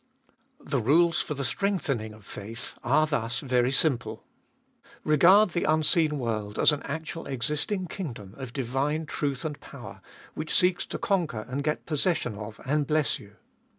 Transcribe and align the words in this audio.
2. 0.61 0.65
The 0.69 0.79
rules 0.79 1.21
for 1.21 1.35
the 1.35 1.45
strengthening 1.45 2.11
of 2.11 2.25
faith 2.25 2.73
are 2.83 3.05
thus 3.05 3.39
very 3.41 3.71
simple. 3.71 4.23
Regard 5.03 5.51
the 5.51 5.65
unseen 5.65 6.17
world 6.17 6.57
as 6.57 6.71
an 6.71 6.81
actually 6.85 7.31
existing 7.33 7.85
kingdom 7.85 8.33
of 8.37 8.51
divine 8.51 9.05
truth 9.05 9.45
and 9.45 9.59
power, 9.61 10.01
which 10.33 10.55
seeks 10.55 10.87
to 10.87 10.97
conquer 10.97 11.45
and 11.47 11.63
get 11.63 11.85
possession 11.85 12.33
of 12.33 12.59
and 12.65 12.87
bless 12.87 13.19
you. 13.19 13.35